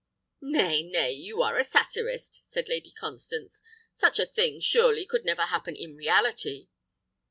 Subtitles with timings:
[0.41, 3.61] "Nay, nay, you are a satirist," said Lady Constance;
[3.93, 6.69] "such a thing, surely, could never happen in reality."